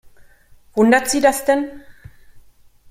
[0.73, 1.83] Wundert Sie das denn?